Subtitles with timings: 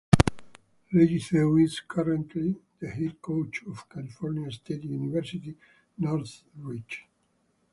[0.91, 5.55] Reggie Theus is currently the head coach of California State University
[5.95, 7.05] Northridge.